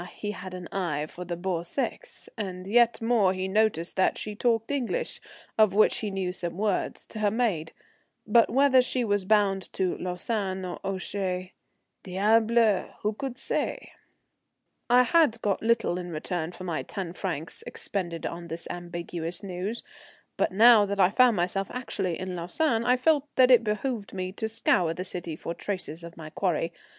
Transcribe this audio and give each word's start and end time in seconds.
he 0.15 0.31
had 0.31 0.55
an 0.55 0.67
eye 0.71 1.05
for 1.05 1.23
the 1.23 1.35
beau 1.35 1.61
sexe; 1.61 2.27
and 2.35 2.65
yet 2.65 2.99
more 3.03 3.33
he 3.33 3.47
noticed 3.47 3.95
that 3.95 4.17
she 4.17 4.33
talked 4.33 4.71
English, 4.71 5.21
of 5.59 5.75
which 5.75 5.99
he 5.99 6.09
knew 6.09 6.33
some 6.33 6.57
words, 6.57 7.05
to 7.05 7.19
her 7.19 7.29
maid. 7.29 7.71
But 8.25 8.49
whether 8.49 8.81
she 8.81 9.03
was 9.03 9.25
bound 9.25 9.71
to 9.73 9.95
Lausanne 9.99 10.65
or 10.65 10.79
Ouchy, 10.83 11.53
"diable, 12.01 12.95
who 13.01 13.13
could 13.13 13.37
say?" 13.37 13.91
I 14.89 15.03
had 15.03 15.39
got 15.43 15.61
little 15.61 15.99
in 15.99 16.09
return 16.09 16.51
for 16.51 16.63
my 16.63 16.81
ten 16.81 17.13
francs 17.13 17.63
expended 17.67 18.25
on 18.25 18.47
this 18.47 18.67
ambiguous 18.71 19.43
news, 19.43 19.83
but 20.35 20.51
now 20.51 20.83
that 20.87 20.99
I 20.99 21.11
found 21.11 21.35
myself 21.35 21.69
actually 21.69 22.17
in 22.19 22.35
Lausanne 22.35 22.83
I 22.85 22.97
felt 22.97 23.27
that 23.35 23.51
it 23.51 23.63
behoved 23.63 24.13
me 24.13 24.31
to 24.31 24.49
scour 24.49 24.95
the 24.95 25.05
city 25.05 25.35
for 25.35 25.53
traces 25.53 26.03
of 26.03 26.17
my 26.17 26.31
quarry. 26.31 26.73